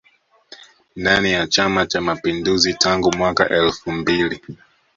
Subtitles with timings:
[0.95, 4.41] Ndani ya chama cha mapinduzi tangu mwaka elfu mbili